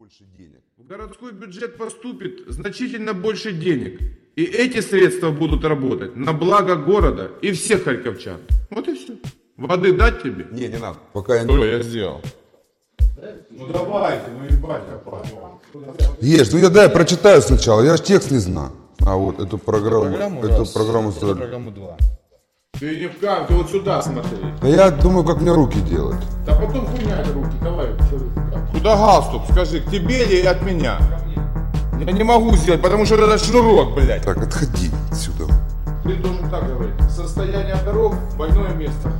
[0.00, 0.62] больше денег.
[0.78, 4.00] В городской бюджет поступит значительно больше денег.
[4.34, 8.40] И эти средства будут работать на благо города и всех харьковчан.
[8.70, 9.18] Вот и все.
[9.58, 10.46] Воды дать тебе?
[10.52, 10.96] Не, не надо.
[11.12, 11.54] Пока я не...
[11.54, 12.22] Что я сделал?
[13.50, 14.84] Ну давайте, ну ебать,
[16.22, 18.72] Ешь, ну я дай прочитаю сначала, я же текст не знаю.
[19.00, 21.98] А вот эту программу, эту раз, программу эту программу два.
[22.80, 24.38] Ты не в кам, ты вот сюда смотри.
[24.62, 26.16] Да я думаю, как мне руки делать.
[26.46, 27.88] Да потом хуйня руки, давай.
[28.72, 29.42] Куда галстук?
[29.50, 30.96] Скажи, к тебе или от меня?
[31.98, 34.22] Я не могу сделать, потому что это шнурок, блядь.
[34.22, 35.52] Так, отходи отсюда.
[36.04, 36.94] Ты должен так говорить.
[37.10, 39.12] Состояние дорог, больное место.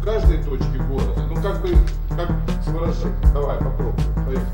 [0.00, 1.20] В каждой точке города.
[1.28, 1.76] Ну как бы,
[2.16, 2.30] как
[2.64, 3.32] с выражением.
[3.34, 4.02] Давай, попробуй.
[4.24, 4.48] Поехали.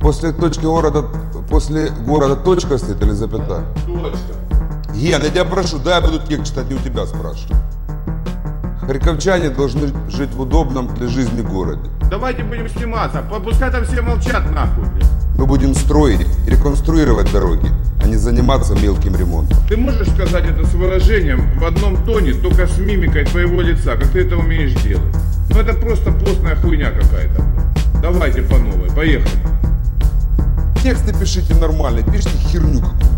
[0.00, 1.04] После точки города,
[1.48, 3.64] после города точка стоит или запятая?
[3.86, 4.41] Точка.
[4.94, 7.56] Ген, я тебя прошу, дай я буду текст читать, не у тебя спрашиваю.
[8.80, 11.88] Харьковчане должны жить в удобном для жизни городе.
[12.10, 13.22] Давайте будем сниматься.
[13.42, 15.08] Пускай там все молчат нахуй, блядь.
[15.38, 17.68] Мы будем строить и реконструировать дороги,
[18.02, 19.56] а не заниматься мелким ремонтом.
[19.68, 24.08] Ты можешь сказать это с выражением в одном тоне, только с мимикой твоего лица, как
[24.08, 25.14] ты это умеешь делать?
[25.48, 27.42] Ну это просто постная хуйня какая-то.
[28.02, 29.32] Давайте по новой, поехали.
[30.82, 33.11] Тексты пишите нормально, пишите херню какую-то.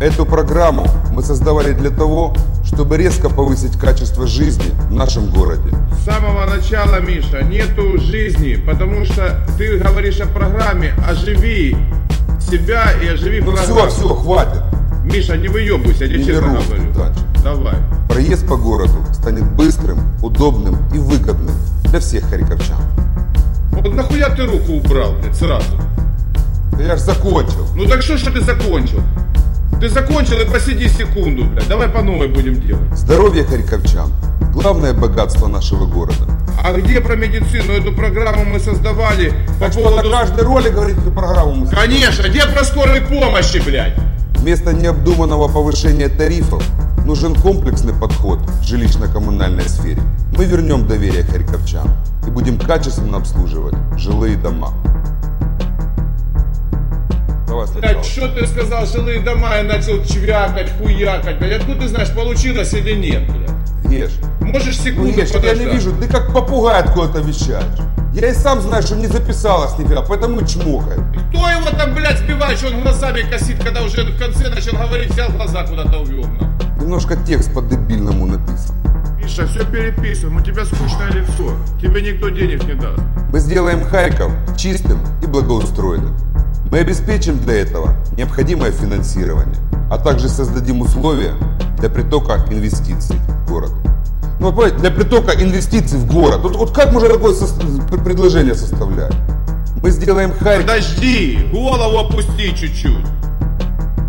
[0.00, 5.70] Эту программу мы создавали для того, чтобы резко повысить качество жизни в нашем городе.
[5.98, 11.74] С самого начала, Миша, нету жизни, потому что ты говоришь о программе «Оживи
[12.38, 13.90] себя и оживи Ну все, программу».
[13.90, 14.62] все, хватит.
[15.04, 16.92] Миша, не выебывайся, я тебе честно говорю.
[16.92, 17.20] дальше.
[17.42, 17.76] Давай.
[18.10, 22.76] Проезд по городу станет быстрым, удобным и выгодным для всех харьковчан.
[23.72, 25.66] Вот нахуя ты руку убрал, блядь, сразу?
[26.72, 27.66] Да я ж закончил.
[27.74, 29.00] Ну так что ж ты закончил?
[29.80, 31.68] Ты закончил и посиди секунду, блядь.
[31.68, 32.92] Давай по новой будем делать.
[32.94, 34.10] Здоровье харьковчан–
[34.52, 36.26] главное богатство нашего города.
[36.64, 37.72] А где про медицину?
[37.72, 40.08] Эту программу мы создавали по Так что поводу...
[40.08, 43.94] на каждой роли, говорит, эту программу мы Конечно, где про скорой помощи, блядь?
[44.36, 46.64] Вместо необдуманного повышения тарифов
[47.04, 50.00] нужен комплексный подход в жилищно-коммунальной сфере.
[50.36, 51.88] Мы вернем доверие харьковчан
[52.26, 54.72] и будем качественно обслуживать жилые дома.
[57.64, 57.92] Давай сначала.
[57.92, 61.60] Блядь, что ты сказал, жилые дома, я начал чвякать, хуякать, блядь.
[61.60, 63.92] Откуда ты знаешь, получилось или нет, блядь?
[63.92, 64.18] Ешь.
[64.40, 65.74] Можешь Ну, секунду Ешь, я не подождать?
[65.74, 67.64] вижу, ты как попугай откуда-то вещаешь.
[68.12, 71.04] Я и сам знаю, что не записалась нифига, поэтому и чмокаю.
[71.30, 75.10] Кто его там, блядь, сбивает, что он глазами косит, когда уже в конце начал говорить,
[75.10, 76.24] взял глаза куда-то увел.
[76.80, 78.74] Немножко текст по-дебильному написан.
[79.18, 81.52] Миша, все переписываем, у тебя скучное лицо.
[81.80, 83.02] Тебе никто денег не даст.
[83.32, 86.16] Мы сделаем Харьков чистым и благоустроенным.
[86.70, 89.56] Мы обеспечим для этого необходимое финансирование,
[89.90, 91.32] а также создадим условия
[91.78, 93.70] для притока инвестиций в город.
[94.40, 96.40] Ну, вот понимаете, для притока инвестиций в город.
[96.42, 97.34] Вот, вот как можно такое
[97.88, 99.12] пр- предложение составлять?
[99.82, 100.66] Мы сделаем Харьков...
[100.66, 103.06] Подожди, голову опусти чуть-чуть.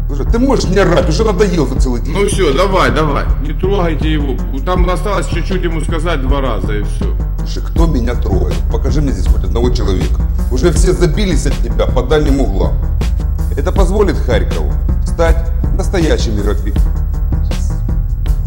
[0.07, 2.13] Слушай, ты можешь мне орать, уже надоел за целый день.
[2.17, 3.25] Ну все, давай, давай.
[3.41, 4.35] Не трогайте его.
[4.65, 7.15] Там осталось чуть-чуть ему сказать два раза и все.
[7.39, 8.55] Слушай, кто меня трогает?
[8.71, 10.21] Покажи мне здесь хоть одного человека.
[10.51, 12.73] Уже все забились от тебя по дальним углам.
[13.55, 14.71] Это позволит Харькову
[15.05, 15.37] стать
[15.75, 16.81] настоящим европейцем.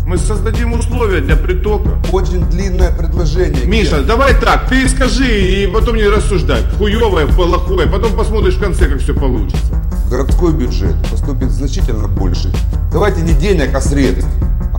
[0.07, 1.91] Мы создадим условия для притока.
[2.11, 3.65] Очень длинное предложение.
[3.65, 6.63] Миша, давай так, ты скажи и потом не рассуждай.
[6.79, 9.73] Хуевое, плохое, потом посмотришь в конце, как все получится.
[10.07, 12.51] В городской бюджет поступит значительно больше.
[12.93, 14.27] Давайте не денег, а средств.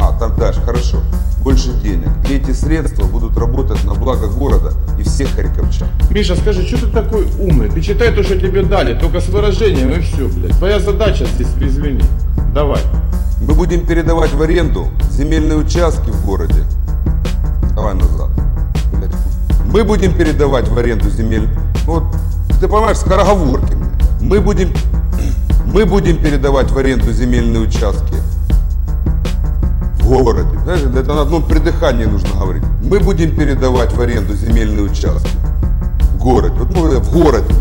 [0.02, 0.98] А, там дальше, хорошо.
[1.44, 2.10] Больше денег.
[2.28, 5.88] И эти средства будут работать на благо города и всех харьковчан.
[6.10, 7.70] Миша, скажи, что ты такой умный?
[7.70, 10.58] Ты читай то, что тебе дали, только с выражением и все, блядь.
[10.58, 12.04] Твоя задача здесь, извини.
[12.54, 12.82] Давай.
[13.42, 16.64] Мы будем передавать в аренду земельные участки в городе.
[17.76, 18.30] Давай назад.
[18.94, 19.16] Блядь.
[19.72, 21.48] Мы будем передавать в аренду земель...
[21.86, 22.04] Вот,
[22.60, 23.78] ты понимаешь, скороговорки.
[24.20, 24.74] Мы будем...
[25.66, 28.16] Мы будем передавать в аренду земельные участки
[30.12, 30.60] городе.
[30.64, 32.64] Знаешь, это на одном придыхании нужно говорить.
[32.84, 35.32] Мы будем передавать в аренду земельные участки
[36.14, 36.56] в городе.
[36.58, 37.54] Вот ну, в городе.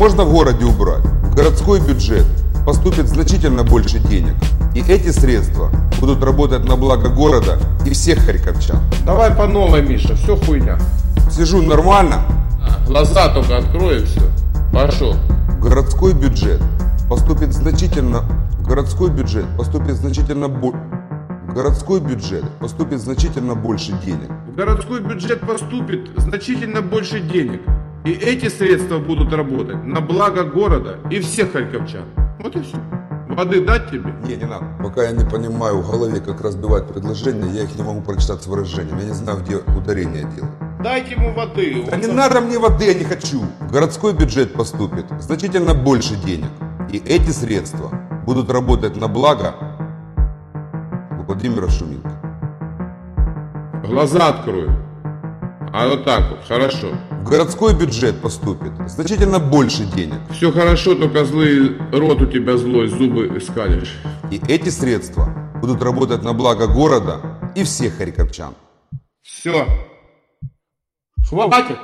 [0.00, 1.04] Можно в городе убрать.
[1.04, 2.26] В городской бюджет
[2.66, 4.34] поступит значительно больше денег.
[4.74, 5.70] И эти средства
[6.00, 8.80] будут работать на благо города и всех харьковчан.
[9.06, 10.78] Давай по новой, Миша, все хуйня.
[11.30, 12.24] Сижу нормально.
[12.86, 14.22] Глаза только открой и все.
[14.72, 15.14] Пошел.
[15.48, 16.60] В городской бюджет
[17.08, 18.24] поступит значительно...
[18.58, 20.78] В городской бюджет поступит значительно больше...
[21.48, 24.30] В городской бюджет поступит значительно больше денег.
[24.46, 27.62] В городской бюджет поступит значительно больше денег.
[28.04, 32.04] И эти средства будут работать на благо города и всех харьковчан.
[32.40, 32.76] Вот и все.
[33.30, 34.12] Воды дать тебе?
[34.26, 34.66] Не, не надо.
[34.82, 38.46] Пока я не понимаю в голове, как разбивать предложения, я их не могу прочитать с
[38.46, 38.98] выражением.
[38.98, 40.50] Я не знаю, где ударение делать.
[40.82, 41.82] Дайте ему воды.
[41.86, 43.40] Да Он не там- надо мне воды, я не хочу.
[43.60, 46.50] В городской бюджет поступит значительно больше денег.
[46.92, 47.90] И эти средства
[48.26, 49.54] будут работать на благо
[51.28, 52.10] Владимира Шумилка.
[53.86, 54.66] Глаза открой.
[55.74, 56.88] А вот так вот, хорошо.
[57.10, 60.20] В городской бюджет поступит значительно больше денег.
[60.30, 63.98] Все хорошо, только злый рот у тебя злой, зубы скалишь.
[64.30, 67.20] И эти средства будут работать на благо города
[67.54, 68.54] и всех харьковчан.
[69.20, 69.66] Все.
[71.28, 71.78] Хватит.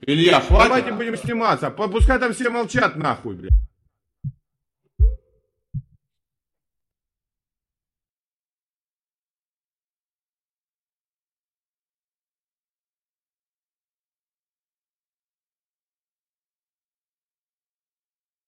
[0.00, 0.68] Илья, хватит.
[0.68, 3.59] Давайте будем сниматься, пускай там все молчат нахуй, блядь.